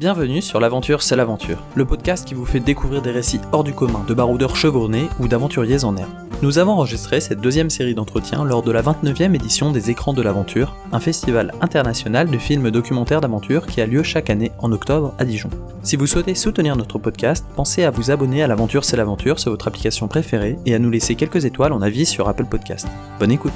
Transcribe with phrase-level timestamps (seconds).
[0.00, 3.74] Bienvenue sur L'aventure, c'est l'aventure, le podcast qui vous fait découvrir des récits hors du
[3.74, 6.08] commun de baroudeurs chevronnés ou d'aventuriers en herbe.
[6.40, 10.22] Nous avons enregistré cette deuxième série d'entretiens lors de la 29e édition des Écrans de
[10.22, 15.12] l'aventure, un festival international de films documentaires d'aventure qui a lieu chaque année en octobre
[15.18, 15.50] à Dijon.
[15.82, 19.50] Si vous souhaitez soutenir notre podcast, pensez à vous abonner à L'aventure, c'est l'aventure sur
[19.50, 22.88] votre application préférée et à nous laisser quelques étoiles en avis sur Apple Podcast.
[23.18, 23.52] Bonne écoute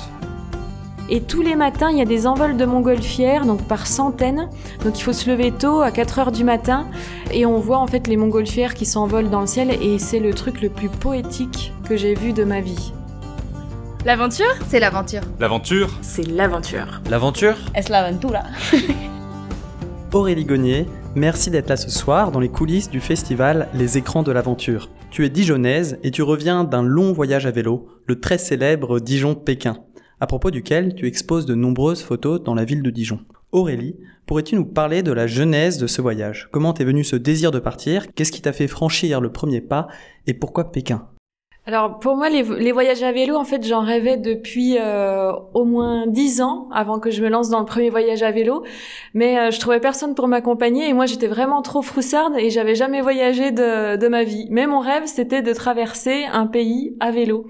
[1.10, 4.48] et tous les matins, il y a des envols de montgolfières, donc par centaines.
[4.84, 6.86] Donc il faut se lever tôt, à 4 heures du matin,
[7.30, 10.32] et on voit en fait les montgolfières qui s'envolent dans le ciel, et c'est le
[10.32, 12.92] truc le plus poétique que j'ai vu de ma vie.
[14.06, 14.54] L'aventure?
[14.68, 15.22] C'est l'aventure.
[15.38, 15.98] L'aventure?
[16.00, 17.00] C'est l'aventure.
[17.10, 17.56] L'aventure?
[17.74, 18.42] Es l'aventura.
[20.12, 24.32] Aurélie Gognier, merci d'être là ce soir dans les coulisses du festival Les Écrans de
[24.32, 24.88] l'aventure.
[25.10, 29.76] Tu es dijonnaise et tu reviens d'un long voyage à vélo, le très célèbre Dijon-Pékin
[30.24, 33.20] à propos duquel tu exposes de nombreuses photos dans la ville de Dijon.
[33.52, 36.48] Aurélie, pourrais-tu nous parler de la genèse de ce voyage?
[36.50, 38.06] Comment t'es venu ce désir de partir?
[38.14, 39.86] Qu'est-ce qui t'a fait franchir le premier pas?
[40.26, 41.08] Et pourquoi Pékin?
[41.66, 46.06] Alors pour moi, les, voyages à vélo, en fait, j'en rêvais depuis euh, au moins
[46.06, 48.64] dix ans avant que je me lance dans le premier voyage à vélo.
[49.14, 52.74] Mais euh, je trouvais personne pour m'accompagner et moi, j'étais vraiment trop froussarde et j'avais
[52.74, 54.46] jamais voyagé de, de ma vie.
[54.50, 57.46] Mais mon rêve, c'était de traverser un pays à vélo.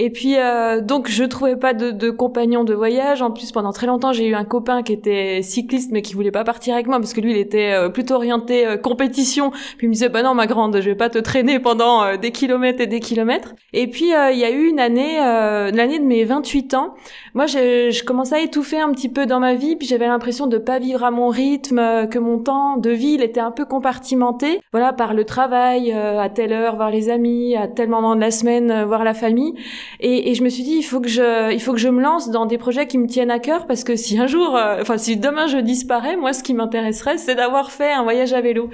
[0.00, 3.20] Et puis euh, donc je trouvais pas de, de, compagnon de voyage.
[3.20, 6.30] En plus pendant très longtemps j'ai eu un copain qui était cycliste mais qui voulait
[6.30, 9.50] pas partir avec moi parce que lui il était euh, plutôt orienté euh, compétition.
[9.50, 12.16] Puis il me disait bah non ma grande je vais pas te traîner pendant euh,
[12.16, 13.47] des kilomètres et des kilomètres.
[13.72, 16.94] Et puis il y a eu une année l'année de mes 28 ans.
[17.34, 20.58] Moi je, commençais à étouffer un petit peu dans ma vie puis j'avais l'impression de
[20.58, 24.60] pas vivre à mon rythme, que mon temps de vie il était un peu compartimenté.
[24.72, 28.30] Voilà par le travail à telle heure voir les amis, à tel moment de la
[28.30, 29.54] semaine voir la famille.
[30.00, 32.30] Et, je me suis dit, il faut que je, il faut que je me lance
[32.30, 34.98] dans des projets qui me tiennent à cœur parce que si un jour, euh, enfin
[34.98, 38.70] si demain je disparais, moi ce qui m'intéresserait, c'est d'avoir fait un voyage à vélo.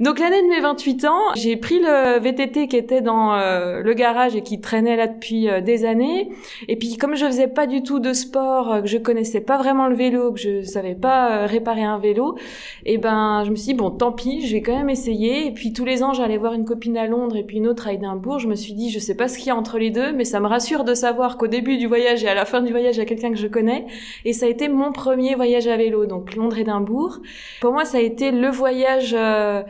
[0.00, 3.94] Donc l'année de mes 28 ans, j'ai pris le VTT qui était dans euh, le
[3.94, 6.30] garage et qui traînait là depuis euh, des années.
[6.68, 9.88] Et puis comme je faisais pas du tout de sport, que je connaissais pas vraiment
[9.88, 12.36] le vélo, que je savais pas réparer un vélo,
[12.84, 15.46] et eh ben je me suis dit bon tant pis, je vais quand même essayer.
[15.46, 17.88] Et puis tous les ans, j'allais voir une copine à Londres et puis une autre
[17.88, 18.38] à Édimbourg.
[18.38, 20.24] Je me suis dit je sais pas ce qu'il y a entre les deux, mais
[20.24, 22.96] ça me rassure de savoir qu'au début du voyage et à la fin du voyage,
[22.96, 23.86] il y a quelqu'un que je connais.
[24.24, 27.20] Et ça a été mon premier voyage à vélo, donc Londres-Édimbourg.
[27.60, 29.14] Pour moi, ça a été le voyage...
[29.16, 29.62] Euh,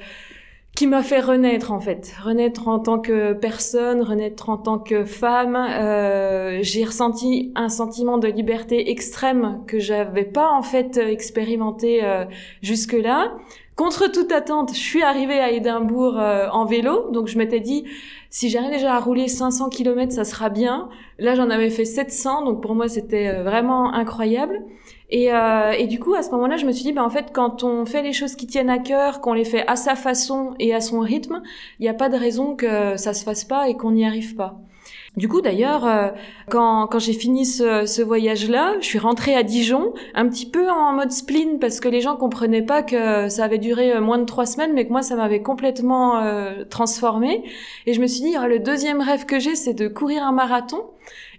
[0.76, 5.04] qui m'a fait renaître en fait, renaître en tant que personne, renaître en tant que
[5.04, 5.54] femme.
[5.56, 12.24] Euh, j'ai ressenti un sentiment de liberté extrême que j'avais pas en fait expérimenté euh,
[12.60, 13.36] jusque-là.
[13.76, 17.84] Contre toute attente, je suis arrivée à Édimbourg euh, en vélo, donc je m'étais dit
[18.30, 20.88] si j'arrive déjà à rouler 500 km, ça sera bien.
[21.18, 24.62] Là, j'en avais fait 700, donc pour moi c'était euh, vraiment incroyable.
[25.10, 27.26] Et, euh, et, du coup, à ce moment-là, je me suis dit, ben, en fait,
[27.32, 30.54] quand on fait les choses qui tiennent à cœur, qu'on les fait à sa façon
[30.58, 31.42] et à son rythme,
[31.78, 34.34] il n'y a pas de raison que ça se fasse pas et qu'on n'y arrive
[34.34, 34.60] pas.
[35.16, 36.08] Du coup, d'ailleurs, euh,
[36.50, 40.68] quand, quand j'ai fini ce, ce voyage-là, je suis rentrée à Dijon, un petit peu
[40.68, 44.18] en mode spleen, parce que les gens comprenaient pas que ça avait duré euh, moins
[44.18, 47.44] de trois semaines, mais que moi, ça m'avait complètement euh, transformée.
[47.86, 50.32] Et je me suis dit, oh, le deuxième rêve que j'ai, c'est de courir un
[50.32, 50.82] marathon.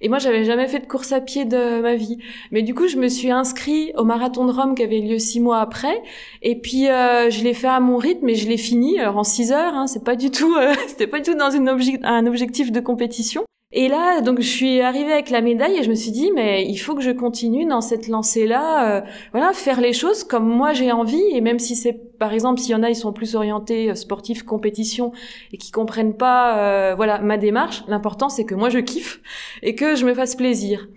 [0.01, 2.17] Et moi, j'avais jamais fait de course à pied de ma vie.
[2.51, 5.39] Mais du coup, je me suis inscrit au marathon de Rome qui avait lieu six
[5.39, 6.01] mois après.
[6.41, 8.99] Et puis, euh, je l'ai fait à mon rythme et je l'ai fini.
[8.99, 11.49] Alors en six heures, hein, c'est pas du tout, euh, c'était pas du tout dans
[11.49, 11.65] une
[12.03, 13.43] un objectif de compétition.
[13.77, 16.65] Et là, donc, je suis arrivée avec la médaille et je me suis dit, mais
[16.65, 19.01] il faut que je continue dans cette lancée-là, euh,
[19.33, 21.21] voilà, faire les choses comme moi j'ai envie.
[21.33, 23.95] Et même si c'est, par exemple, s'il y en a, ils sont plus orientés euh,
[23.95, 25.11] sportifs, compétition
[25.51, 27.83] et qui comprennent pas, euh, voilà, ma démarche.
[27.89, 29.19] L'important, c'est que moi je kiffe
[29.61, 30.87] et que je me fasse plaisir.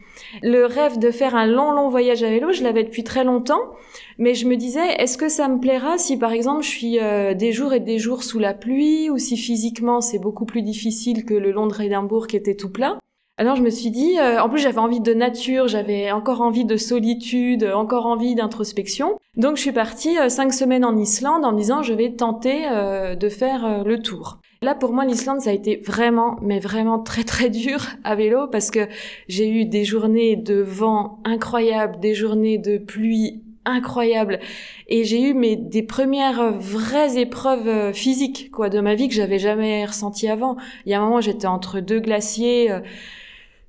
[0.43, 3.61] Le rêve de faire un long, long voyage à vélo, je l'avais depuis très longtemps.
[4.19, 7.35] Mais je me disais, est-ce que ça me plaira si par exemple je suis euh,
[7.35, 11.25] des jours et des jours sous la pluie ou si physiquement c'est beaucoup plus difficile
[11.25, 12.99] que le Londres-Édimbourg qui était tout plat?
[13.39, 16.65] Alors je me suis dit, euh, en plus j'avais envie de nature, j'avais encore envie
[16.65, 19.17] de solitude, encore envie d'introspection.
[19.37, 22.67] Donc je suis partie euh, cinq semaines en Islande en me disant je vais tenter
[23.19, 24.39] de faire le tour.
[24.61, 28.49] Là pour moi l'Islande ça a été vraiment mais vraiment très très dur à vélo
[28.49, 28.89] parce que
[29.29, 34.41] j'ai eu des journées de vent incroyables, des journées de pluie incroyable.
[34.89, 39.15] Et j'ai eu mes des premières vraies épreuves euh, physiques quoi de ma vie que
[39.15, 40.57] j'avais jamais ressenti avant.
[40.87, 42.73] Il y a un moment j'étais entre deux glaciers.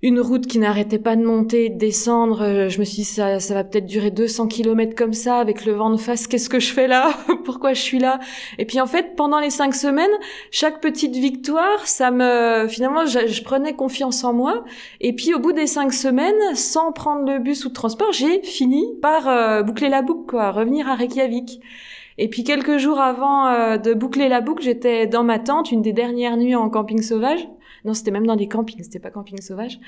[0.01, 2.41] Une route qui n'arrêtait pas de monter, de descendre.
[2.41, 5.65] Euh, je me suis dit, ça, ça va peut-être durer 200 km comme ça, avec
[5.65, 6.25] le vent de face.
[6.25, 7.11] Qu'est-ce que je fais là?
[7.43, 8.19] Pourquoi je suis là?
[8.57, 10.09] Et puis en fait, pendant les cinq semaines,
[10.51, 14.63] chaque petite victoire, ça me, finalement, je, prenais confiance en moi.
[15.01, 18.41] Et puis au bout des cinq semaines, sans prendre le bus ou le transport, j'ai
[18.41, 21.59] fini par euh, boucler la boucle, quoi, revenir à Reykjavik.
[22.17, 25.81] Et puis quelques jours avant euh, de boucler la boucle, j'étais dans ma tente, une
[25.81, 27.45] des dernières nuits en camping sauvage.
[27.85, 29.79] Non, c'était même dans des campings, c'était pas camping sauvage.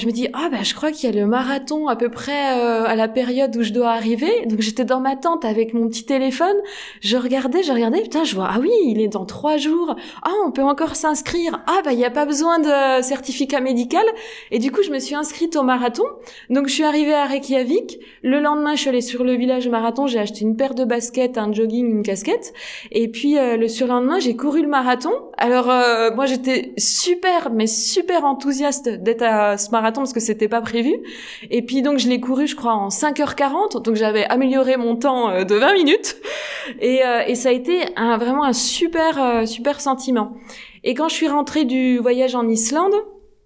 [0.00, 2.58] Je me dis, ah bah je crois qu'il y a le marathon à peu près
[2.58, 4.46] euh, à la période où je dois arriver.
[4.46, 6.56] Donc j'étais dans ma tente avec mon petit téléphone.
[7.00, 9.94] Je regardais, je regardais, putain, je vois, ah oui, il est dans trois jours.
[10.22, 11.62] Ah, on peut encore s'inscrire.
[11.66, 14.04] Ah bah il n'y a pas besoin de certificat médical.
[14.50, 16.04] Et du coup, je me suis inscrite au marathon.
[16.50, 17.98] Donc je suis arrivée à Reykjavik.
[18.22, 20.06] Le lendemain, je suis allée sur le village marathon.
[20.06, 22.52] J'ai acheté une paire de baskets, un jogging, une casquette.
[22.90, 25.12] Et puis euh, le surlendemain, j'ai couru le marathon.
[25.36, 30.20] Alors euh, moi, j'étais super super, mais super enthousiaste d'être à ce marathon parce que
[30.20, 30.94] c'était pas prévu.
[31.50, 33.82] Et puis donc je l'ai couru, je crois, en 5h40.
[33.82, 36.16] Donc j'avais amélioré mon temps euh, de 20 minutes.
[36.80, 40.36] Et, euh, et ça a été vraiment un super, euh, super sentiment.
[40.84, 42.94] Et quand je suis rentrée du voyage en Islande,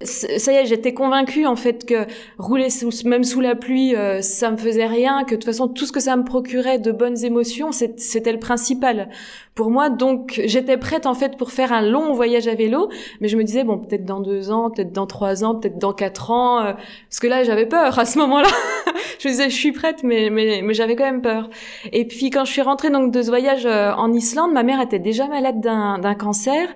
[0.04, 2.06] ça y est, j'étais convaincue en fait que
[2.38, 5.69] rouler sous, même sous la pluie, euh, ça me faisait rien, que de toute façon
[5.69, 9.08] tout ce que ça me procurait de bonnes émotions, c'était le principal
[9.54, 9.90] pour moi.
[9.90, 12.88] Donc j'étais prête en fait pour faire un long voyage à vélo,
[13.20, 15.93] mais je me disais bon peut-être dans deux ans, peut-être dans trois ans, peut-être dans
[15.93, 16.72] quatre ans, euh,
[17.08, 18.48] parce que là j'avais peur à ce moment-là.
[19.19, 21.48] je me disais je suis prête, mais mais, mais j'avais quand même peur.
[21.93, 24.81] Et puis quand je suis rentrée donc de ce voyage euh, en Islande, ma mère
[24.81, 26.69] était déjà malade d'un cancer.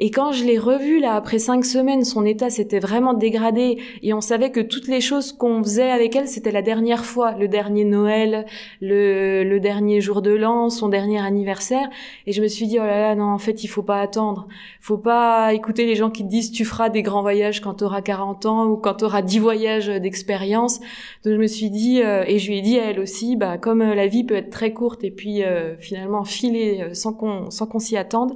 [0.00, 4.14] Et quand je l'ai revu là après cinq semaines, son état s'était vraiment dégradé et
[4.14, 7.48] on savait que toutes les choses qu'on faisait avec elle, c'était la dernière fois, le
[7.48, 8.46] dernier Noël,
[8.80, 11.88] le, dernier jour de l'an, son dernier anniversaire.
[12.26, 14.46] Et je me suis dit oh là là non, en fait il faut pas attendre,
[14.80, 17.84] faut pas écouter les gens qui te disent tu feras des grands voyages quand tu
[17.84, 20.78] auras 40 ans ou quand tu auras 10 voyages d'expérience.
[21.24, 23.58] Donc je me suis dit euh, et je lui ai dit à elle aussi, bah
[23.58, 27.50] comme euh, la vie peut être très courte et puis euh, finalement filer sans qu'on
[27.50, 28.34] sans qu'on s'y attende,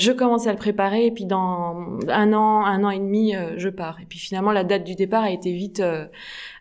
[0.00, 3.54] je commence à le préparer et puis dans un an, un an et demi, euh,
[3.56, 3.98] je pars.
[4.00, 6.06] Et puis finalement, la date du départ a été vite, euh,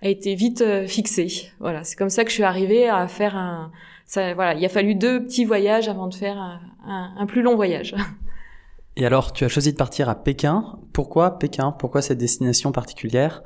[0.01, 1.51] a été vite euh, fixée.
[1.59, 3.71] Voilà, c'est comme ça que je suis arrivée à faire un.
[4.15, 7.95] Voilà, il a fallu deux petits voyages avant de faire un plus long voyage.
[8.95, 10.77] Et alors, tu as choisi de partir à Pékin.
[10.93, 11.71] Pourquoi Pékin?
[11.71, 13.41] Pourquoi cette destination particulière?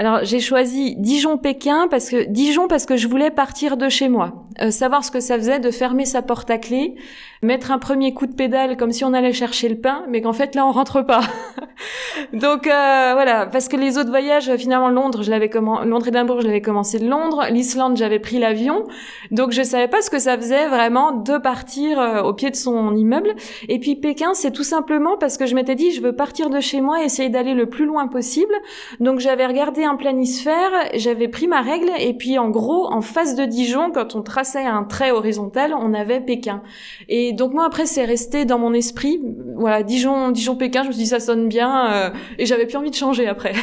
[0.00, 4.46] Alors j'ai choisi Dijon-Pékin parce que Dijon parce que je voulais partir de chez moi,
[4.62, 6.94] euh, savoir ce que ça faisait de fermer sa porte à clé,
[7.42, 10.32] mettre un premier coup de pédale comme si on allait chercher le pain, mais qu'en
[10.32, 11.20] fait là on rentre pas.
[12.32, 16.40] Donc euh, voilà, parce que les autres voyages finalement Londres, je l'avais Londres et Edimbourg,
[16.40, 18.84] je l'avais commencé de Londres, l'Islande j'avais pris l'avion,
[19.30, 22.56] donc je savais pas ce que ça faisait vraiment de partir euh, au pied de
[22.56, 23.34] son immeuble.
[23.68, 26.60] Et puis Pékin, c'est tout simplement parce que je m'étais dit je veux partir de
[26.60, 28.54] chez moi, et essayer d'aller le plus loin possible.
[28.98, 33.44] Donc j'avais regardé planisphère, j'avais pris ma règle et puis en gros, en face de
[33.44, 36.62] Dijon, quand on traçait un trait horizontal, on avait Pékin.
[37.08, 39.20] Et donc moi après, c'est resté dans mon esprit.
[39.56, 40.82] Voilà, Dijon, Dijon, Pékin.
[40.82, 43.52] Je me suis dit ça sonne bien euh, et j'avais plus envie de changer après.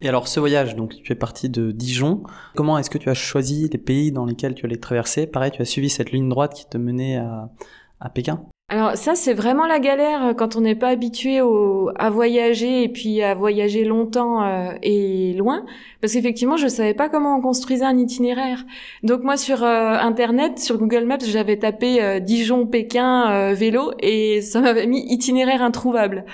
[0.00, 2.22] Et alors ce voyage, donc tu es parti de Dijon.
[2.54, 5.26] Comment est-ce que tu as choisi les pays dans lesquels tu allais traverser?
[5.26, 7.50] Pareil, tu as suivi cette ligne droite qui te menait à,
[7.98, 8.44] à Pékin?
[8.70, 12.82] Alors ça, c'est vraiment la galère euh, quand on n'est pas habitué au, à voyager
[12.82, 15.64] et puis à voyager longtemps euh, et loin,
[16.02, 18.66] parce qu'effectivement, je savais pas comment on construisait un itinéraire.
[19.04, 24.86] Donc moi, sur euh, Internet, sur Google Maps, j'avais tapé Dijon-Pékin vélo et ça m'avait
[24.86, 26.26] mis itinéraire introuvable.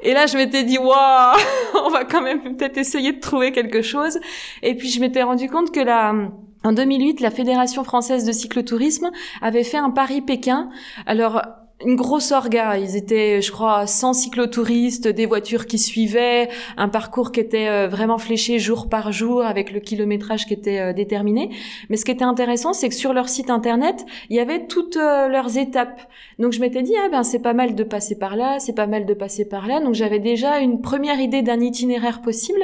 [0.00, 1.38] Et là, je m'étais dit, waouh,
[1.84, 4.20] on va quand même peut-être essayer de trouver quelque chose.
[4.62, 6.14] Et puis je m'étais rendu compte que la
[6.62, 9.10] en 2008, la Fédération française de cyclotourisme
[9.40, 10.68] avait fait un Paris-Pékin.
[11.06, 11.40] Alors,
[11.84, 12.78] une grosse orga.
[12.78, 17.88] Ils étaient, je crois, 100 cyclotouristes, des voitures qui suivaient, un parcours qui était euh,
[17.88, 21.50] vraiment fléché jour par jour avec le kilométrage qui était euh, déterminé.
[21.88, 24.96] Mais ce qui était intéressant, c'est que sur leur site internet, il y avait toutes
[24.96, 26.00] euh, leurs étapes.
[26.38, 28.86] Donc je m'étais dit, ah ben c'est pas mal de passer par là, c'est pas
[28.86, 29.80] mal de passer par là.
[29.80, 32.60] Donc j'avais déjà une première idée d'un itinéraire possible.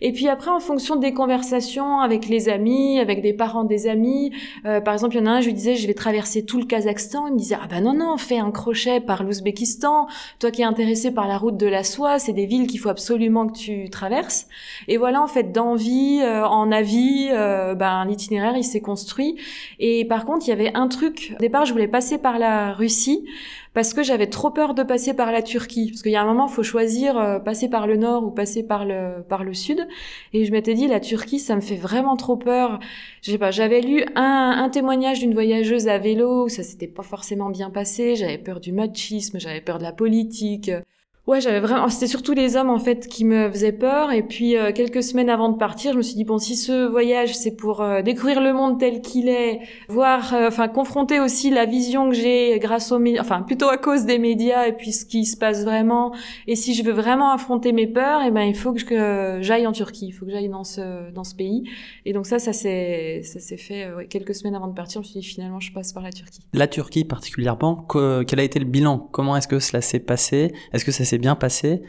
[0.00, 4.32] Et puis après, en fonction des conversations avec les amis, avec des parents des amis,
[4.64, 6.64] par exemple, il y en a un, je lui disais, je vais traverser tout le
[6.64, 7.28] Kazakhstan.
[7.28, 10.06] Il me disait, ah ben non, non, fais un crochet par l'Ouzbékistan,
[10.38, 12.88] toi qui es intéressé par la route de la soie, c'est des villes qu'il faut
[12.88, 14.46] absolument que tu traverses.
[14.88, 19.36] Et voilà, en fait, d'envie, euh, en avis, euh, ben, l'itinéraire, il s'est construit.
[19.80, 21.34] Et par contre, il y avait un truc.
[21.36, 23.24] Au départ, je voulais passer par la Russie
[23.74, 25.90] parce que j'avais trop peur de passer par la Turquie.
[25.90, 28.62] Parce qu'il y a un moment, faut choisir euh, passer par le nord ou passer
[28.62, 29.86] par le, par le sud.
[30.32, 32.80] Et je m'étais dit, la Turquie, ça me fait vraiment trop peur.
[33.22, 36.86] Je sais pas, j'avais lu un, un témoignage d'une voyageuse à vélo où ça s'était
[36.86, 38.16] pas forcément bien passé.
[38.16, 40.70] J'avais peur du machisme, j'avais peur de la politique.
[41.28, 41.88] Ouais, j'avais vraiment.
[41.88, 44.10] C'était surtout les hommes en fait qui me faisaient peur.
[44.10, 46.88] Et puis euh, quelques semaines avant de partir, je me suis dit bon, si ce
[46.88, 51.50] voyage c'est pour euh, découvrir le monde tel qu'il est, voir, euh, enfin confronter aussi
[51.50, 54.90] la vision que j'ai grâce aux médias, enfin plutôt à cause des médias et puis
[54.90, 56.12] ce qui se passe vraiment.
[56.48, 59.68] Et si je veux vraiment affronter mes peurs, et eh ben il faut que, j'aille
[59.68, 61.62] en Turquie, il faut que j'aille dans ce dans ce pays.
[62.04, 65.00] Et donc ça, ça s'est ça s'est fait quelques semaines avant de partir.
[65.02, 66.40] Je me suis dit finalement je passe par la Turquie.
[66.52, 67.86] La Turquie particulièrement,
[68.26, 68.98] quel a été le bilan?
[69.12, 70.52] Comment est-ce que cela s'est passé?
[70.72, 71.82] Est-ce que ça bien passé?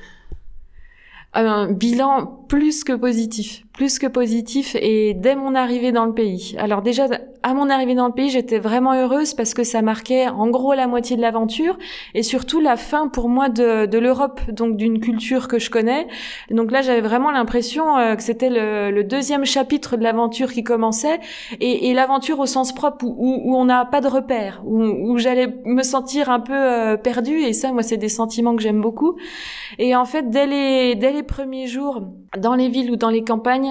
[1.33, 6.55] Un bilan plus que positif, plus que positif et dès mon arrivée dans le pays.
[6.59, 7.07] Alors déjà
[7.43, 10.73] à mon arrivée dans le pays, j'étais vraiment heureuse parce que ça marquait en gros
[10.73, 11.77] la moitié de l'aventure
[12.13, 16.07] et surtout la fin pour moi de, de l'Europe, donc d'une culture que je connais.
[16.51, 20.63] Donc là, j'avais vraiment l'impression euh, que c'était le, le, deuxième chapitre de l'aventure qui
[20.63, 21.19] commençait
[21.59, 25.17] et, et l'aventure au sens propre où, où on n'a pas de repères, où, où
[25.17, 28.81] j'allais me sentir un peu euh, perdue et ça, moi, c'est des sentiments que j'aime
[28.81, 29.17] beaucoup.
[29.79, 32.03] Et en fait, dès les, dès les premiers jours,
[32.37, 33.62] dans les villes ou dans les campagnes,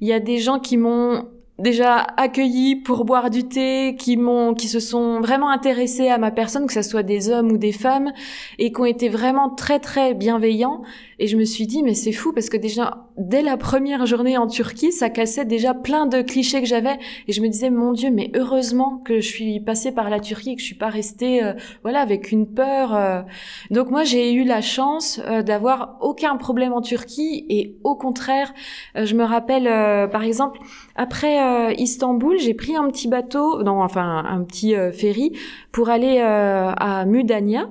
[0.00, 4.54] il y a des gens qui m'ont déjà accueillis pour boire du thé, qui m'ont,
[4.54, 7.72] qui se sont vraiment intéressés à ma personne, que ce soit des hommes ou des
[7.72, 8.12] femmes,
[8.58, 10.82] et qui ont été vraiment très très bienveillants.
[11.18, 14.36] Et je me suis dit, mais c'est fou parce que déjà, dès la première journée
[14.36, 16.98] en Turquie, ça cassait déjà plein de clichés que j'avais.
[17.28, 20.50] Et je me disais, mon Dieu, mais heureusement que je suis passée par la Turquie
[20.50, 21.52] et que je suis pas restée, euh,
[21.82, 22.94] voilà, avec une peur.
[22.94, 23.22] Euh.
[23.70, 28.52] Donc moi, j'ai eu la chance euh, d'avoir aucun problème en Turquie et au contraire,
[28.94, 29.64] je me rappelle,
[30.10, 30.58] par exemple,
[30.96, 35.32] après Istanbul, j'ai pris un petit bateau, non, enfin un petit ferry
[35.72, 37.68] pour aller à Mudania.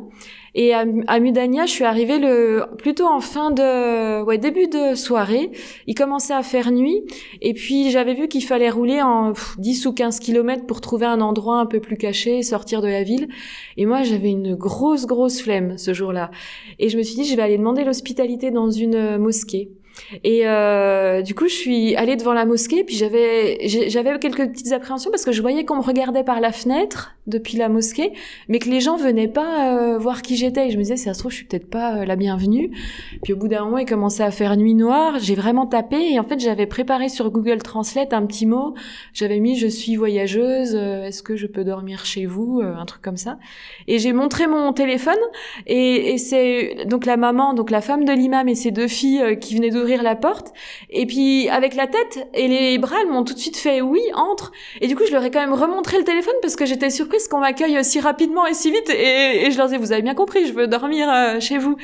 [0.56, 0.86] Et à,
[1.20, 5.52] Mudania, je suis arrivée le plutôt en fin de ouais début de soirée.
[5.88, 7.02] Il commençait à faire nuit
[7.42, 11.22] et puis j'avais vu qu'il fallait rouler en 10 ou 15 kilomètres pour trouver un
[11.22, 13.30] endroit un peu plus caché et sortir de la ville.
[13.78, 16.30] Et moi, j'avais une grosse grosse flemme ce jour-là.
[16.78, 19.72] Et je me suis dit je vais aller demander l'hospitalité dans une mosquée.
[20.24, 23.60] Et euh, du coup, je suis allée devant la mosquée, puis j'avais
[24.20, 27.70] quelques petites appréhensions parce que je voyais qu'on me regardait par la fenêtre depuis la
[27.70, 28.12] mosquée,
[28.50, 30.68] mais que les gens venaient pas euh, voir qui j'étais.
[30.68, 32.72] Et je me disais, si ça se trouve, je suis peut-être pas euh, la bienvenue.
[33.24, 35.20] Puis au bout d'un moment, il commençait à faire nuit noire.
[35.20, 38.74] J'ai vraiment tapé et en fait, j'avais préparé sur Google Translate un petit mot.
[39.14, 40.76] J'avais mis "Je suis voyageuse.
[40.76, 43.38] Est-ce que je peux dormir chez vous Un truc comme ça.
[43.88, 45.14] Et j'ai montré mon téléphone
[45.68, 49.38] et, et c'est donc la maman, donc la femme de l'imam et ses deux filles
[49.40, 50.54] qui venaient d'ouvrir la porte.
[50.90, 54.02] Et puis avec la tête et les bras, elles m'ont tout de suite fait oui,
[54.13, 54.52] entre.
[54.82, 57.28] Et du coup, je leur ai quand même remontré le téléphone parce que j'étais surprise
[57.28, 58.90] qu'on m'accueille si rapidement et si vite.
[58.90, 61.75] Et, je leur disais, vous avez bien compris, je veux dormir euh, chez vous.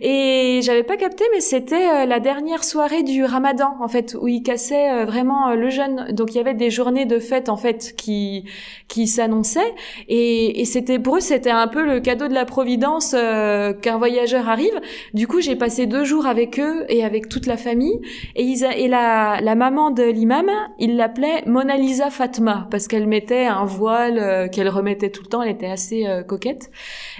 [0.00, 4.28] Et j'avais pas capté, mais c'était euh, la dernière soirée du Ramadan, en fait, où
[4.28, 6.08] ils cassaient euh, vraiment le jeûne.
[6.12, 8.44] Donc il y avait des journées de fête, en fait, qui
[8.88, 9.74] qui s'annonçaient.
[10.08, 14.48] Et, et c'était pour eux, c'était un peu le cadeau de la providence qu'un voyageur
[14.48, 14.80] arrive.
[15.14, 18.00] Du coup, j'ai passé deux jours avec eux et avec toute la famille.
[18.34, 23.64] Et, et la, maman de l'imam, il l'appelait Mona Lisa Fatma parce qu'elle mettait un
[23.64, 26.70] voile qu'elle remettait tout le temps, elle était assez euh, coquette.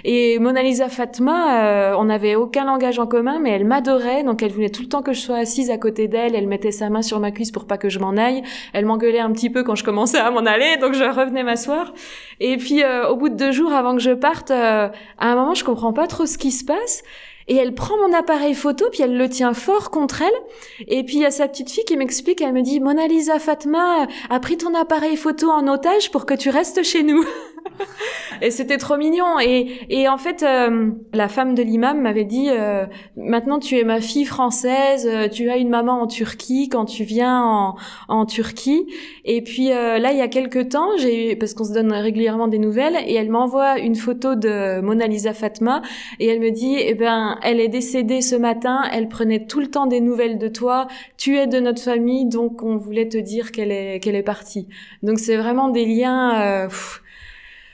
[0.03, 4.43] Et Mona Lisa Fatma, euh, on n'avait aucun langage en commun, mais elle m'adorait, donc
[4.43, 6.89] elle voulait tout le temps que je sois assise à côté d'elle, elle mettait sa
[6.89, 9.63] main sur ma cuisse pour pas que je m'en aille, elle m'engueulait un petit peu
[9.63, 11.93] quand je commençais à m'en aller, donc je revenais m'asseoir.
[12.39, 15.53] Et puis euh, au bout de deux jours avant que je parte, à un moment
[15.53, 17.03] je comprends pas trop ce qui se passe,
[17.49, 20.87] et elle prend mon appareil photo, puis elle le tient fort contre elle.
[20.87, 23.39] Et puis il y a sa petite fille qui m'explique, elle me dit, Mona Lisa
[23.39, 27.25] Fatma a pris ton appareil photo en otage pour que tu restes chez nous.
[28.41, 29.39] et c'était trop mignon.
[29.39, 32.85] Et, et en fait, euh, la femme de l'imam m'avait dit euh,
[33.15, 37.03] maintenant tu es ma fille française, euh, tu as une maman en Turquie quand tu
[37.03, 37.75] viens en,
[38.07, 38.87] en Turquie.
[39.25, 42.57] Et puis là, il y a quelques temps, j'ai parce qu'on se donne régulièrement des
[42.57, 45.81] nouvelles, et elle m'envoie une photo de Mona Lisa Fatma
[46.19, 49.67] et elle me dit eh ben elle est décédée ce matin, elle prenait tout le
[49.67, 50.87] temps des nouvelles de toi,
[51.17, 54.67] tu es de notre famille, donc on voulait te dire qu'elle est qu'elle est partie.
[55.03, 56.67] Donc c'est vraiment des liens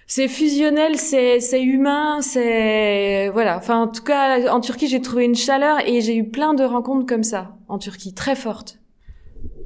[0.07, 3.57] c'est fusionnel, c'est c'est humain, c'est voilà.
[3.57, 6.63] Enfin, en tout cas, en Turquie, j'ai trouvé une chaleur et j'ai eu plein de
[6.63, 8.79] rencontres comme ça en Turquie, très fortes.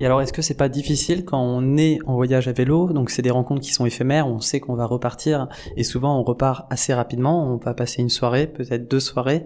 [0.01, 3.09] Et alors, est-ce que c'est pas difficile quand on est en voyage à vélo Donc,
[3.09, 4.27] c'est des rencontres qui sont éphémères.
[4.27, 7.53] On sait qu'on va repartir et souvent on repart assez rapidement.
[7.53, 9.45] On va passer une soirée, peut-être deux soirées.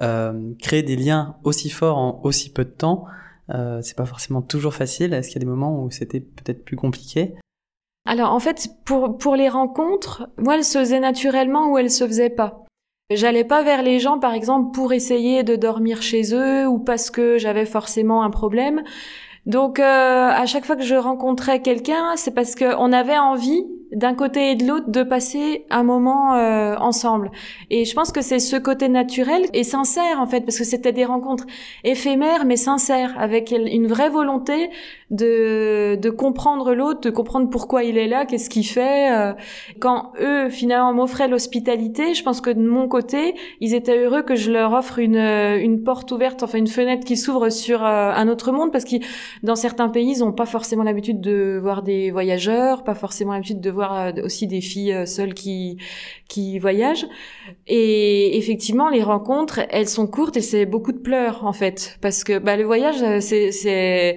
[0.00, 3.04] Euh, créer des liens aussi forts en aussi peu de temps,
[3.50, 5.12] euh, c'est pas forcément toujours facile.
[5.12, 7.34] Est-ce qu'il y a des moments où c'était peut-être plus compliqué?
[8.04, 12.06] Alors en fait, pour, pour les rencontres, moi, elles se faisaient naturellement ou elles se
[12.06, 12.64] faisaient pas.
[13.10, 17.10] J'allais pas vers les gens, par exemple, pour essayer de dormir chez eux ou parce
[17.10, 18.82] que j'avais forcément un problème.
[19.44, 24.14] Donc euh, à chaque fois que je rencontrais quelqu'un, c'est parce qu'on avait envie d'un
[24.14, 27.30] côté et de l'autre de passer un moment euh, ensemble.
[27.68, 30.92] Et je pense que c'est ce côté naturel et sincère en fait, parce que c'était
[30.92, 31.44] des rencontres
[31.82, 34.70] éphémères mais sincères, avec une vraie volonté
[35.12, 39.12] de, de comprendre l'autre, de comprendre pourquoi il est là, qu'est-ce qu'il fait.
[39.12, 39.32] Euh.
[39.78, 44.34] Quand eux finalement m'offraient l'hospitalité, je pense que de mon côté, ils étaient heureux que
[44.34, 48.26] je leur offre une, une porte ouverte, enfin une fenêtre qui s'ouvre sur euh, un
[48.28, 48.96] autre monde, parce que
[49.42, 53.60] dans certains pays, ils n'ont pas forcément l'habitude de voir des voyageurs, pas forcément l'habitude
[53.60, 55.76] de voir euh, aussi des filles euh, seules qui
[56.32, 57.06] qui voyagent.
[57.66, 62.24] Et effectivement, les rencontres, elles sont courtes et c'est beaucoup de pleurs en fait, parce
[62.24, 64.16] que bah, le voyage, euh, c'est, c'est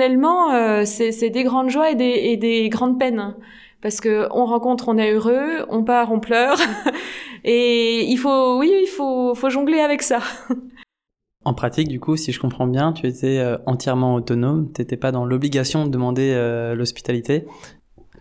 [0.00, 3.34] émotionnellement, c'est, c'est des grandes joies et des, grandes peines
[3.80, 6.58] parce que on rencontre, on est heureux, on part, on pleure,
[7.44, 10.18] et il faut, oui, il faut, faut jongler avec ça.
[11.44, 15.12] En pratique, du coup, si je comprends bien, tu étais entièrement autonome, tu n'étais pas
[15.12, 16.34] dans l'obligation de demander
[16.76, 17.46] l'hospitalité,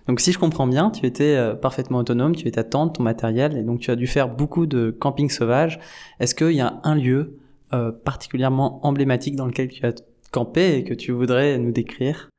[0.08, 3.04] donc si je comprends bien, tu étais euh, parfaitement autonome, tu étais à tente, ton
[3.04, 5.80] matériel, et donc tu as dû faire beaucoup de camping sauvage.
[6.20, 7.38] Est-ce qu'il y a un lieu
[7.74, 9.94] euh, particulièrement emblématique dans lequel tu as
[10.32, 12.30] campé et que tu voudrais nous décrire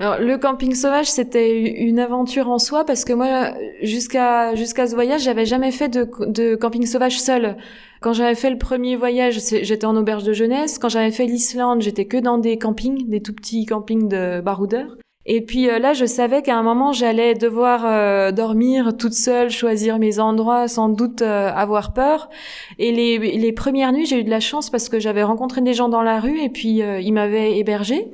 [0.00, 3.52] alors, le camping sauvage, c'était une aventure en soi parce que moi,
[3.82, 7.56] jusqu'à jusqu'à ce voyage, j'avais jamais fait de, de camping sauvage seul.
[8.00, 10.78] Quand j'avais fait le premier voyage, j'étais en auberge de jeunesse.
[10.78, 14.96] Quand j'avais fait l'Islande, j'étais que dans des campings, des tout petits campings de baroudeurs.
[15.30, 19.50] Et puis euh, là, je savais qu'à un moment, j'allais devoir euh, dormir toute seule,
[19.50, 22.30] choisir mes endroits, sans doute euh, avoir peur.
[22.78, 25.74] Et les, les premières nuits, j'ai eu de la chance parce que j'avais rencontré des
[25.74, 28.10] gens dans la rue et puis ils m'avaient hébergé.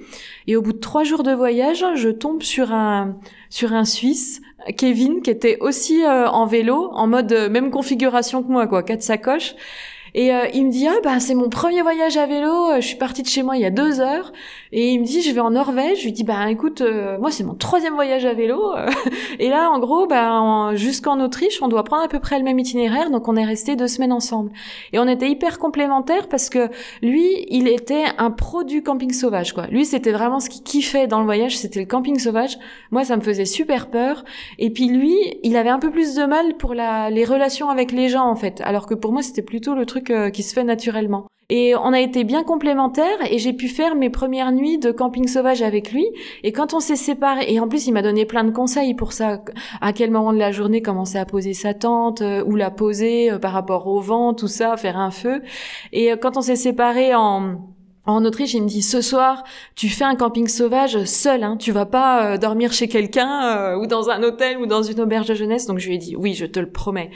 [0.49, 3.17] Et au bout de trois jours de voyage, je tombe sur un
[3.49, 4.41] sur un Suisse,
[4.77, 9.55] Kevin, qui était aussi en vélo, en mode même configuration que moi, quoi, quatre sacoches.
[10.15, 12.71] Et euh, il me dit ah bah c'est mon premier voyage à vélo.
[12.71, 14.33] Euh, je suis partie de chez moi il y a deux heures.
[14.77, 16.01] Et il me dit je vais en Norvège.
[16.01, 18.73] Je lui dis bah écoute euh, moi c'est mon troisième voyage à vélo.
[19.39, 22.59] et là en gros bah jusqu'en Autriche on doit prendre à peu près le même
[22.59, 23.11] itinéraire.
[23.11, 24.51] Donc on est resté deux semaines ensemble.
[24.93, 26.71] Et on était hyper complémentaires parce que
[27.03, 29.69] lui il était un pro du camping sauvage quoi.
[29.69, 32.59] Lui c'était vraiment ce qu'il kiffait dans le voyage c'était le camping sauvage.
[32.91, 34.25] Moi ça me faisait super peur.
[34.59, 35.15] Et puis lui
[35.45, 38.35] il avait un peu plus de mal pour la les relations avec les gens en
[38.35, 38.61] fait.
[38.63, 41.29] Alors que pour moi c'était plutôt le truc euh, qui se fait naturellement.
[41.51, 45.29] Et on a été bien complémentaires et j'ai pu faire mes premières nuits de camping
[45.29, 46.07] sauvage avec lui.
[46.43, 49.13] Et quand on s'est séparés, et en plus il m'a donné plein de conseils pour
[49.13, 49.43] ça,
[49.81, 53.31] à quel moment de la journée commencer à poser sa tente, euh, où la poser
[53.31, 55.43] euh, par rapport au vent, tout ça, faire un feu.
[55.93, 57.74] Et quand on s'est séparés en
[58.07, 59.45] en Autriche, il me dit ce soir,
[59.77, 63.79] tu fais un camping sauvage seul, hein, tu vas pas euh, dormir chez quelqu'un euh,
[63.79, 65.67] ou dans un hôtel ou dans une auberge de jeunesse.
[65.67, 67.11] Donc je lui ai dit oui, je te le promets.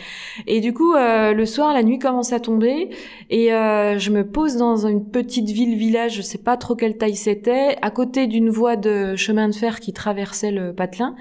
[0.46, 2.88] Et du coup, euh, le soir, la nuit commence à tomber
[3.29, 7.16] et je me pose dans une petite ville village, je sais pas trop quelle taille
[7.16, 11.14] c'était, à côté d'une voie de chemin de fer qui traversait le patelin.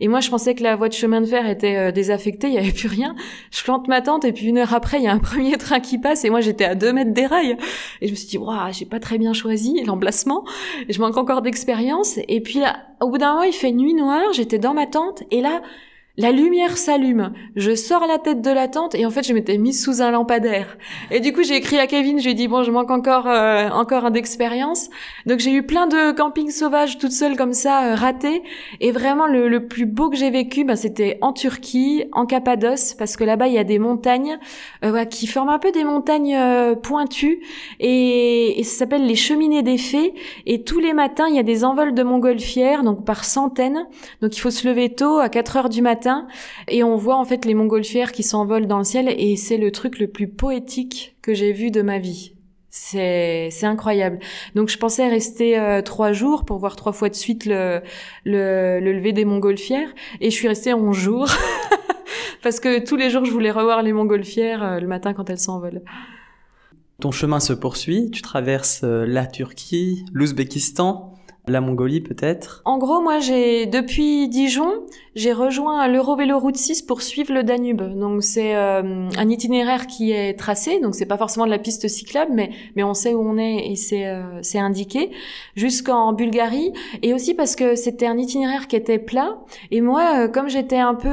[0.00, 2.58] Et moi, je pensais que la voie de chemin de fer était désaffectée, il y
[2.58, 3.14] avait plus rien.
[3.50, 5.80] Je plante ma tente et puis une heure après, il y a un premier train
[5.80, 7.56] qui passe et moi j'étais à deux mètres des rails.
[8.02, 10.44] Et je me suis dit waouh, j'ai pas très bien choisi l'emplacement.
[10.88, 12.18] Je manque encore d'expérience.
[12.28, 14.32] Et puis là, au bout d'un moment, il fait nuit noire.
[14.32, 15.62] J'étais dans ma tente et là,
[16.16, 19.58] la lumière s'allume, je sors la tête de la tente et en fait je m'étais
[19.58, 20.78] mise sous un lampadaire.
[21.10, 23.26] Et du coup j'ai écrit à Kevin, je lui ai dit bon je manque encore
[23.26, 24.90] euh, encore d'expérience.
[25.26, 28.44] Donc j'ai eu plein de campings sauvages toute seule comme ça euh, ratés.
[28.80, 32.94] Et vraiment le, le plus beau que j'ai vécu, bah, c'était en Turquie, en Cappadoce,
[32.94, 34.38] parce que là-bas il y a des montagnes
[34.84, 37.40] euh, qui forment un peu des montagnes euh, pointues
[37.80, 40.14] et, et ça s'appelle les cheminées des fées.
[40.46, 43.88] Et tous les matins il y a des envols de montgolfières, donc par centaines.
[44.22, 46.03] Donc il faut se lever tôt à 4 heures du matin
[46.68, 49.70] et on voit en fait les montgolfières qui s'envolent dans le ciel et c'est le
[49.70, 52.32] truc le plus poétique que j'ai vu de ma vie.
[52.70, 54.18] C'est incroyable.
[54.56, 57.82] Donc je pensais rester euh, trois jours pour voir trois fois de suite le
[58.24, 59.88] le, le lever des montgolfières
[60.20, 61.28] et je suis restée onze jours
[62.42, 65.38] parce que tous les jours je voulais revoir les montgolfières euh, le matin quand elles
[65.38, 65.82] s'envolent.
[67.00, 71.14] Ton chemin se poursuit, tu traverses euh, la Turquie, l'Ouzbékistan,
[71.46, 72.62] la Mongolie peut-être?
[72.64, 74.70] En gros, moi j'ai depuis Dijon,
[75.14, 77.82] j'ai rejoint l'Eurovélo Route 6 pour suivre le Danube.
[77.98, 81.86] Donc c'est euh, un itinéraire qui est tracé, donc c'est pas forcément de la piste
[81.86, 85.10] cyclable, mais mais on sait où on est et c'est euh, c'est indiqué
[85.54, 86.72] jusqu'en Bulgarie.
[87.02, 89.36] Et aussi parce que c'était un itinéraire qui était plat.
[89.70, 91.08] Et moi euh, comme j'étais un peu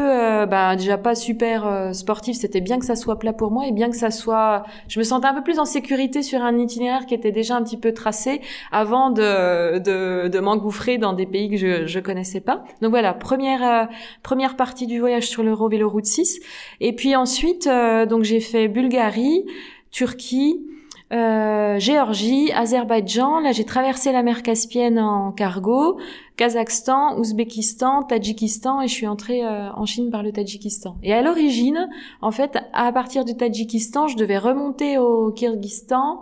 [0.46, 3.89] bah, déjà pas super sportif, c'était bien que ça soit plat pour moi et bien
[3.89, 7.13] que ça soit je me sentais un peu plus en sécurité sur un itinéraire qui
[7.13, 8.41] était déjà un petit peu tracé
[8.72, 12.64] avant de de, de m'engouffrer dans des pays que je je connaissais pas.
[12.82, 13.88] Donc voilà, première
[14.24, 16.40] première partie du voyage sur l'Eurovélo Route 6.
[16.80, 19.46] Et puis ensuite, euh, donc j'ai fait Bulgarie,
[19.92, 20.66] Turquie,
[21.12, 23.40] euh, Géorgie, Azerbaïdjan.
[23.40, 26.00] Là, j'ai traversé la mer Caspienne en cargo,
[26.38, 30.96] Kazakhstan, Ouzbékistan, Tadjikistan et je suis entrée euh, en Chine par le Tadjikistan.
[31.04, 31.90] Et à l'origine,
[32.22, 36.22] en fait, à partir du Tadjikistan, je devais remonter au Kyrgyzstan,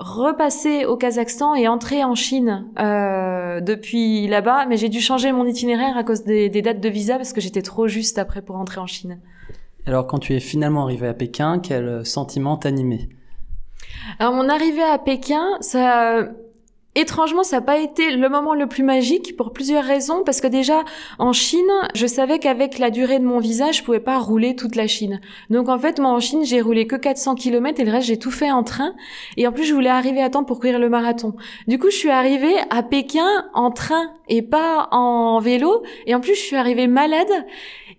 [0.00, 4.66] repasser au Kazakhstan et entrer en Chine euh, depuis là-bas.
[4.66, 7.40] Mais j'ai dû changer mon itinéraire à cause des, des dates de visa parce que
[7.40, 9.20] j'étais trop juste après pour entrer en Chine.
[9.86, 13.08] Alors, quand tu es finalement arrivé à Pékin, quel sentiment t'animait?
[14.18, 16.28] Alors mon arrivée à Pékin, ça
[16.96, 20.24] Étrangement, ça n'a pas été le moment le plus magique pour plusieurs raisons.
[20.24, 20.84] Parce que déjà,
[21.20, 24.74] en Chine, je savais qu'avec la durée de mon visa, je pouvais pas rouler toute
[24.74, 25.20] la Chine.
[25.50, 28.18] Donc en fait, moi en Chine, j'ai roulé que 400 km et le reste, j'ai
[28.18, 28.94] tout fait en train.
[29.36, 31.34] Et en plus, je voulais arriver à temps pour courir le marathon.
[31.68, 35.84] Du coup, je suis arrivée à Pékin en train et pas en vélo.
[36.06, 37.28] Et en plus, je suis arrivée malade.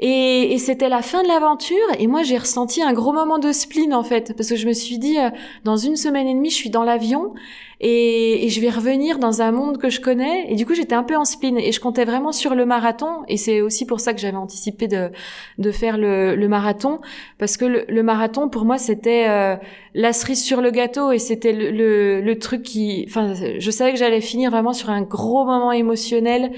[0.02, 1.78] Et, c'était la fin de l'aventure.
[2.00, 4.34] Et moi, j'ai ressenti un gros moment de spleen, en fait.
[4.36, 5.30] Parce que je me suis dit, euh,
[5.64, 7.34] dans une semaine et demie, je suis dans l'avion.
[7.80, 10.52] Et, je vais revenir dans un monde que je connais.
[10.52, 11.58] Et du coup, j'étais un peu en spleen.
[11.58, 13.24] Et je comptais vraiment sur le marathon.
[13.28, 15.10] Et c'est aussi pour ça que j'avais anticipé de,
[15.58, 17.00] de faire le, le marathon.
[17.38, 19.56] Parce que le, le marathon, pour moi, c'était euh,
[19.94, 21.12] la cerise sur le gâteau.
[21.12, 23.06] Et c'était le, le, le truc qui...
[23.08, 26.52] Enfin, je savais que j'allais finir vraiment sur un gros moment émotionnel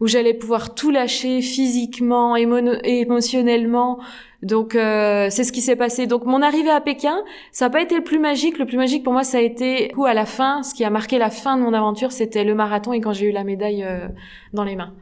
[0.00, 3.98] où j'allais pouvoir tout lâcher physiquement, émotionnellement.
[4.42, 6.06] Donc euh, c'est ce qui s'est passé.
[6.06, 7.16] Donc mon arrivée à Pékin,
[7.50, 8.58] ça n'a pas été le plus magique.
[8.58, 10.62] Le plus magique pour moi, ça a été à la fin.
[10.62, 13.26] Ce qui a marqué la fin de mon aventure, c'était le marathon et quand j'ai
[13.26, 14.08] eu la médaille euh,
[14.52, 14.94] dans les mains.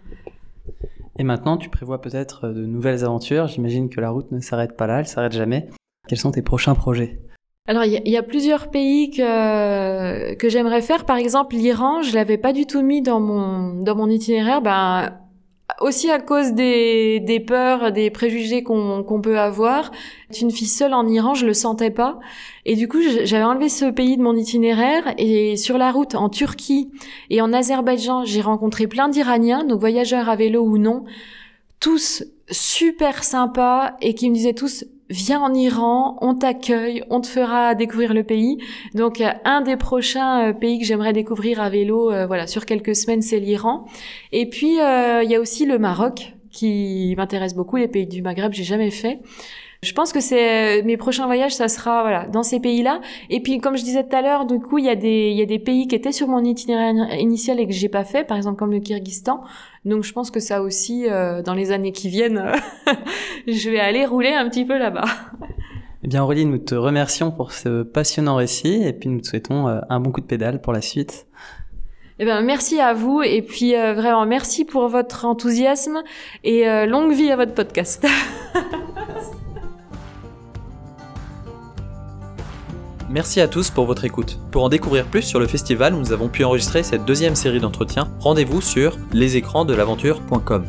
[1.19, 3.47] Et maintenant, tu prévois peut-être de nouvelles aventures.
[3.47, 5.69] J'imagine que la route ne s'arrête pas là, elle s'arrête jamais.
[6.09, 7.19] Quels sont tes prochains projets?
[7.69, 11.05] Alors il y, a plusieurs pays que que j'aimerais faire.
[11.05, 14.63] Par exemple, l'Iran, je l'avais pas du tout mis dans mon dans mon itinéraire.
[14.63, 15.19] Ben
[15.81, 19.91] aussi à cause des, des peurs, des préjugés qu'on qu'on peut avoir.
[20.41, 22.21] Une fille seule en Iran, je le sentais pas.
[22.65, 25.15] Et du coup, j'avais enlevé ce pays de mon itinéraire.
[25.19, 26.93] Et sur la route, en Turquie
[27.31, 31.05] et en Azerbaïdjan, j'ai rencontré plein d'Iraniens, donc voyageurs à vélo ou non,
[31.81, 37.27] tous super sympas et qui me disaient tous viens en Iran, on t'accueille, on te
[37.27, 38.59] fera découvrir le pays.
[38.95, 42.97] Donc un des prochains euh, pays que j'aimerais découvrir à vélo, euh, voilà, sur quelques
[42.97, 43.87] semaines, c'est l'Iran.
[44.33, 48.23] Et puis euh, il y a aussi le Maroc qui m'intéresse beaucoup, les pays du
[48.23, 49.21] Maghreb, j'ai jamais fait.
[49.87, 53.01] Je pense que c'est mes prochains voyages, ça sera voilà dans ces pays-là.
[53.31, 55.38] Et puis comme je disais tout à l'heure, du coup il y a des il
[55.38, 58.25] y a des pays qui étaient sur mon itinéraire initial et que j'ai pas fait,
[58.25, 59.44] par exemple comme le Kyrgyzstan.
[59.85, 62.51] Donc je pense que ça aussi euh, dans les années qui viennent,
[63.46, 65.05] je vais aller rouler un petit peu là-bas.
[66.05, 69.66] Eh bien Aurélie, nous te remercions pour ce passionnant récit et puis nous te souhaitons
[69.66, 71.27] euh, un bon coup de pédale pour la suite.
[72.18, 76.03] Eh ben, merci à vous et puis euh, vraiment merci pour votre enthousiasme
[76.44, 78.07] et longue vie à votre podcast.
[83.09, 84.40] Merci à tous pour votre écoute.
[84.51, 87.61] Pour en découvrir plus sur le festival où nous avons pu enregistrer cette deuxième série
[87.61, 90.64] d'entretiens, rendez-vous sur lesécransdelaventure.com.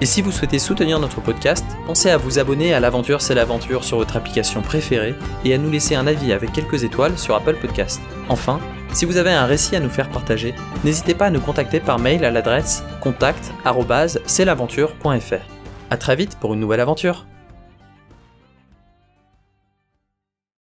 [0.00, 3.84] Et si vous souhaitez soutenir notre podcast, pensez à vous abonner à l'aventure c'est l'aventure
[3.84, 7.56] sur votre application préférée et à nous laisser un avis avec quelques étoiles sur Apple
[7.60, 8.00] Podcast.
[8.28, 8.60] Enfin,
[8.92, 11.98] si vous avez un récit à nous faire partager, n'hésitez pas à nous contacter par
[11.98, 15.48] mail à l'adresse contact@cestlaventure.fr.
[15.90, 17.26] À très vite pour une nouvelle aventure.